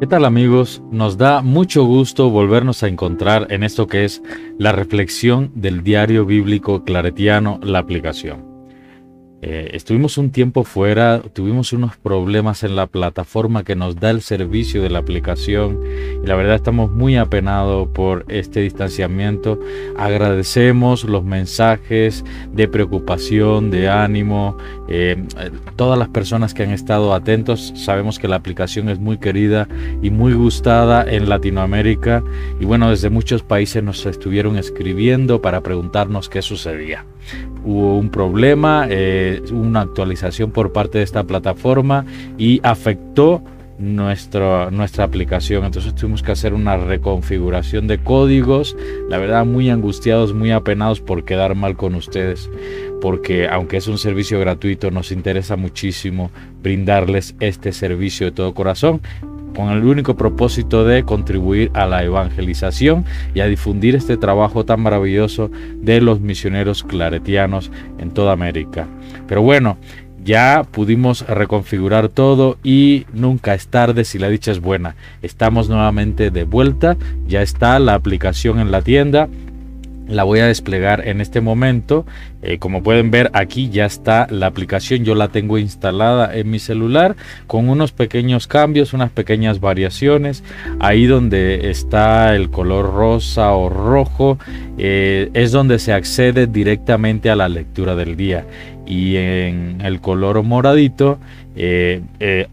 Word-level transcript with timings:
¿Qué 0.00 0.08
tal 0.08 0.24
amigos? 0.24 0.82
Nos 0.90 1.18
da 1.18 1.40
mucho 1.40 1.84
gusto 1.84 2.28
volvernos 2.28 2.82
a 2.82 2.88
encontrar 2.88 3.46
en 3.50 3.62
esto 3.62 3.86
que 3.86 4.04
es 4.04 4.22
la 4.58 4.72
reflexión 4.72 5.52
del 5.54 5.84
diario 5.84 6.26
bíblico 6.26 6.82
claretiano, 6.82 7.60
la 7.62 7.78
aplicación. 7.78 8.54
Eh, 9.46 9.76
estuvimos 9.76 10.16
un 10.16 10.30
tiempo 10.30 10.64
fuera, 10.64 11.20
tuvimos 11.20 11.74
unos 11.74 11.98
problemas 11.98 12.62
en 12.62 12.76
la 12.76 12.86
plataforma 12.86 13.62
que 13.62 13.76
nos 13.76 13.94
da 13.96 14.08
el 14.08 14.22
servicio 14.22 14.80
de 14.80 14.88
la 14.88 15.00
aplicación 15.00 15.80
y 16.22 16.26
la 16.26 16.34
verdad 16.34 16.54
estamos 16.54 16.90
muy 16.90 17.16
apenados 17.16 17.86
por 17.88 18.24
este 18.28 18.60
distanciamiento. 18.60 19.60
Agradecemos 19.98 21.04
los 21.04 21.24
mensajes 21.24 22.24
de 22.52 22.68
preocupación, 22.68 23.70
de 23.70 23.90
ánimo, 23.90 24.56
eh, 24.88 25.22
todas 25.76 25.98
las 25.98 26.08
personas 26.08 26.54
que 26.54 26.62
han 26.62 26.70
estado 26.70 27.14
atentos. 27.14 27.72
Sabemos 27.76 28.18
que 28.18 28.28
la 28.28 28.36
aplicación 28.36 28.88
es 28.88 28.98
muy 28.98 29.18
querida 29.18 29.68
y 30.02 30.10
muy 30.10 30.34
gustada 30.34 31.04
en 31.10 31.28
Latinoamérica 31.28 32.22
y 32.60 32.64
bueno, 32.64 32.90
desde 32.90 33.10
muchos 33.10 33.42
países 33.42 33.82
nos 33.82 34.04
estuvieron 34.06 34.56
escribiendo 34.56 35.40
para 35.40 35.60
preguntarnos 35.62 36.28
qué 36.28 36.42
sucedía 36.42 37.04
hubo 37.64 37.98
un 37.98 38.10
problema, 38.10 38.86
eh, 38.90 39.42
una 39.50 39.80
actualización 39.80 40.50
por 40.50 40.72
parte 40.72 40.98
de 40.98 41.04
esta 41.04 41.24
plataforma 41.24 42.04
y 42.36 42.60
afectó 42.62 43.42
nuestra, 43.78 44.70
nuestra 44.70 45.04
aplicación. 45.04 45.64
Entonces 45.64 45.94
tuvimos 45.94 46.22
que 46.22 46.32
hacer 46.32 46.54
una 46.54 46.76
reconfiguración 46.76 47.86
de 47.86 47.98
códigos. 47.98 48.76
La 49.08 49.18
verdad, 49.18 49.44
muy 49.44 49.70
angustiados, 49.70 50.34
muy 50.34 50.50
apenados 50.50 51.00
por 51.00 51.24
quedar 51.24 51.54
mal 51.54 51.76
con 51.76 51.94
ustedes. 51.94 52.50
Porque 53.00 53.48
aunque 53.48 53.76
es 53.76 53.88
un 53.88 53.98
servicio 53.98 54.38
gratuito, 54.40 54.90
nos 54.90 55.12
interesa 55.12 55.56
muchísimo 55.56 56.30
brindarles 56.62 57.34
este 57.40 57.72
servicio 57.72 58.26
de 58.26 58.32
todo 58.32 58.54
corazón 58.54 59.00
con 59.54 59.70
el 59.70 59.84
único 59.84 60.16
propósito 60.16 60.84
de 60.84 61.04
contribuir 61.04 61.70
a 61.74 61.86
la 61.86 62.04
evangelización 62.04 63.04
y 63.34 63.40
a 63.40 63.46
difundir 63.46 63.94
este 63.94 64.16
trabajo 64.16 64.64
tan 64.64 64.80
maravilloso 64.80 65.50
de 65.76 66.00
los 66.00 66.20
misioneros 66.20 66.82
claretianos 66.82 67.70
en 67.98 68.10
toda 68.10 68.32
América. 68.32 68.88
Pero 69.26 69.42
bueno, 69.42 69.78
ya 70.24 70.64
pudimos 70.68 71.26
reconfigurar 71.26 72.08
todo 72.08 72.56
y 72.64 73.06
nunca 73.12 73.54
es 73.54 73.68
tarde 73.68 74.04
si 74.04 74.18
la 74.18 74.28
dicha 74.28 74.50
es 74.50 74.60
buena. 74.60 74.96
Estamos 75.22 75.68
nuevamente 75.68 76.30
de 76.30 76.44
vuelta, 76.44 76.96
ya 77.26 77.42
está 77.42 77.78
la 77.78 77.94
aplicación 77.94 78.58
en 78.58 78.70
la 78.70 78.82
tienda 78.82 79.28
la 80.08 80.24
voy 80.24 80.40
a 80.40 80.46
desplegar 80.46 81.06
en 81.06 81.20
este 81.20 81.40
momento. 81.40 82.04
Eh, 82.42 82.58
como 82.58 82.82
pueden 82.82 83.10
ver 83.10 83.30
aquí 83.32 83.70
ya 83.70 83.86
está 83.86 84.26
la 84.30 84.46
aplicación, 84.46 85.04
yo 85.04 85.14
la 85.14 85.28
tengo 85.28 85.58
instalada 85.58 86.36
en 86.36 86.50
mi 86.50 86.58
celular 86.58 87.16
con 87.46 87.68
unos 87.68 87.92
pequeños 87.92 88.46
cambios, 88.46 88.92
unas 88.92 89.10
pequeñas 89.10 89.60
variaciones. 89.60 90.44
Ahí 90.80 91.06
donde 91.06 91.70
está 91.70 92.34
el 92.34 92.50
color 92.50 92.92
rosa 92.92 93.52
o 93.52 93.68
rojo 93.68 94.38
eh, 94.78 95.30
es 95.32 95.52
donde 95.52 95.78
se 95.78 95.92
accede 95.92 96.46
directamente 96.46 97.30
a 97.30 97.36
la 97.36 97.48
lectura 97.48 97.94
del 97.94 98.16
día. 98.16 98.46
Y 98.86 99.16
en 99.16 99.80
el 99.82 100.02
color 100.02 100.42
moradito 100.42 101.18
eh, 101.56 102.02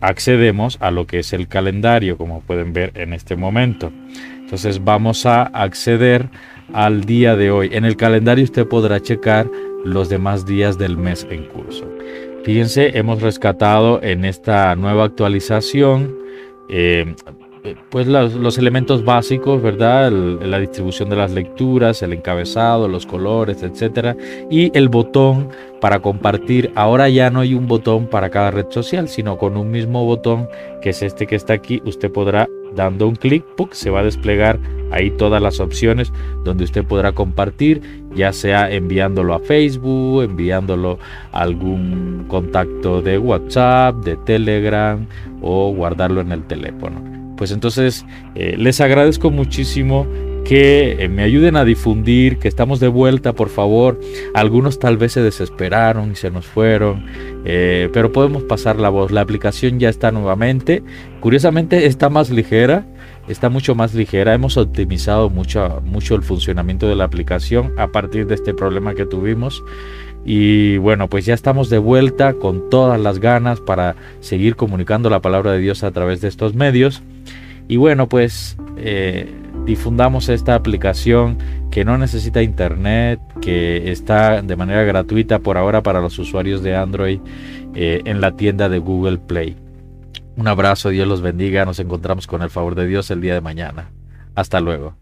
accedemos 0.00 0.76
a 0.80 0.92
lo 0.92 1.06
que 1.06 1.18
es 1.20 1.32
el 1.32 1.48
calendario, 1.48 2.16
como 2.16 2.40
pueden 2.42 2.72
ver 2.72 2.92
en 2.94 3.12
este 3.12 3.34
momento. 3.34 3.90
Entonces 4.50 4.82
vamos 4.82 5.26
a 5.26 5.42
acceder 5.42 6.28
al 6.72 7.04
día 7.04 7.36
de 7.36 7.50
hoy. 7.50 7.70
En 7.72 7.84
el 7.84 7.96
calendario 7.96 8.44
usted 8.44 8.66
podrá 8.66 9.00
checar 9.00 9.50
los 9.84 10.08
demás 10.08 10.46
días 10.46 10.78
del 10.78 10.96
mes 10.96 11.26
en 11.30 11.44
curso. 11.44 11.86
Fíjense, 12.44 12.96
hemos 12.98 13.22
rescatado 13.22 14.02
en 14.02 14.24
esta 14.24 14.74
nueva 14.76 15.04
actualización 15.04 16.16
eh, 16.68 17.14
pues 17.90 18.06
los, 18.06 18.58
elementos 18.58 19.04
básicos, 19.04 19.62
¿verdad? 19.62 20.10
la 20.10 20.58
distribución 20.58 21.10
de 21.10 21.16
las 21.16 21.32
lecturas, 21.32 22.02
el 22.02 22.12
encabezado, 22.12 22.88
los 22.88 23.06
colores, 23.06 23.62
etcétera, 23.62 24.16
y 24.50 24.76
el 24.76 24.88
botón 24.88 25.48
para 25.80 26.00
compartir. 26.00 26.70
Ahora 26.74 27.08
ya 27.08 27.30
no 27.30 27.40
hay 27.40 27.54
un 27.54 27.66
botón 27.66 28.06
para 28.06 28.30
cada 28.30 28.50
red 28.50 28.66
social, 28.70 29.08
sino 29.08 29.38
con 29.38 29.56
un 29.56 29.70
mismo 29.70 30.04
botón 30.04 30.48
que 30.80 30.90
es 30.90 31.02
este 31.02 31.26
que 31.26 31.36
está 31.36 31.52
aquí, 31.52 31.82
usted 31.84 32.10
podrá 32.10 32.48
dando 32.74 33.08
un 33.08 33.16
clic, 33.16 33.44
se 33.72 33.90
va 33.90 34.00
a 34.00 34.04
desplegar 34.04 34.58
ahí 34.92 35.10
todas 35.10 35.42
las 35.42 35.60
opciones 35.60 36.12
donde 36.44 36.64
usted 36.64 36.84
podrá 36.84 37.12
compartir, 37.12 37.82
ya 38.14 38.32
sea 38.32 38.70
enviándolo 38.70 39.34
a 39.34 39.40
Facebook, 39.40 40.22
enviándolo 40.22 40.98
a 41.32 41.42
algún 41.42 42.26
contacto 42.28 43.02
de 43.02 43.18
WhatsApp, 43.18 43.96
de 44.04 44.16
Telegram 44.18 45.06
o 45.42 45.72
guardarlo 45.72 46.20
en 46.20 46.32
el 46.32 46.44
teléfono. 46.44 47.19
Pues 47.40 47.52
entonces 47.52 48.04
eh, 48.34 48.54
les 48.58 48.82
agradezco 48.82 49.30
muchísimo 49.30 50.06
que 50.44 51.02
eh, 51.02 51.08
me 51.08 51.22
ayuden 51.22 51.56
a 51.56 51.64
difundir, 51.64 52.38
que 52.38 52.48
estamos 52.48 52.80
de 52.80 52.88
vuelta, 52.88 53.32
por 53.32 53.48
favor. 53.48 53.98
Algunos 54.34 54.78
tal 54.78 54.98
vez 54.98 55.12
se 55.12 55.22
desesperaron 55.22 56.12
y 56.12 56.16
se 56.16 56.30
nos 56.30 56.44
fueron, 56.44 57.06
eh, 57.46 57.88
pero 57.94 58.12
podemos 58.12 58.42
pasar 58.42 58.76
la 58.76 58.90
voz. 58.90 59.10
La 59.10 59.22
aplicación 59.22 59.80
ya 59.80 59.88
está 59.88 60.10
nuevamente. 60.12 60.82
Curiosamente 61.20 61.86
está 61.86 62.10
más 62.10 62.28
ligera, 62.28 62.86
está 63.26 63.48
mucho 63.48 63.74
más 63.74 63.94
ligera. 63.94 64.34
Hemos 64.34 64.58
optimizado 64.58 65.30
mucho, 65.30 65.80
mucho 65.82 66.16
el 66.16 66.22
funcionamiento 66.22 66.88
de 66.88 66.96
la 66.96 67.04
aplicación 67.04 67.72
a 67.78 67.86
partir 67.88 68.26
de 68.26 68.34
este 68.34 68.52
problema 68.52 68.94
que 68.94 69.06
tuvimos. 69.06 69.64
Y 70.26 70.76
bueno, 70.76 71.08
pues 71.08 71.24
ya 71.24 71.32
estamos 71.32 71.70
de 71.70 71.78
vuelta 71.78 72.34
con 72.34 72.68
todas 72.68 73.00
las 73.00 73.18
ganas 73.18 73.62
para 73.62 73.96
seguir 74.20 74.56
comunicando 74.56 75.08
la 75.08 75.22
palabra 75.22 75.52
de 75.52 75.60
Dios 75.60 75.84
a 75.84 75.90
través 75.90 76.20
de 76.20 76.28
estos 76.28 76.54
medios. 76.54 77.02
Y 77.70 77.76
bueno, 77.76 78.08
pues 78.08 78.56
eh, 78.78 79.32
difundamos 79.64 80.28
esta 80.28 80.56
aplicación 80.56 81.38
que 81.70 81.84
no 81.84 81.98
necesita 81.98 82.42
internet, 82.42 83.20
que 83.40 83.92
está 83.92 84.42
de 84.42 84.56
manera 84.56 84.82
gratuita 84.82 85.38
por 85.38 85.56
ahora 85.56 85.80
para 85.80 86.00
los 86.00 86.18
usuarios 86.18 86.64
de 86.64 86.74
Android 86.74 87.20
eh, 87.76 88.02
en 88.06 88.20
la 88.20 88.32
tienda 88.32 88.68
de 88.68 88.80
Google 88.80 89.18
Play. 89.18 89.56
Un 90.36 90.48
abrazo, 90.48 90.88
Dios 90.88 91.06
los 91.06 91.22
bendiga, 91.22 91.64
nos 91.64 91.78
encontramos 91.78 92.26
con 92.26 92.42
el 92.42 92.50
favor 92.50 92.74
de 92.74 92.88
Dios 92.88 93.08
el 93.12 93.20
día 93.20 93.34
de 93.34 93.40
mañana. 93.40 93.92
Hasta 94.34 94.58
luego. 94.58 94.99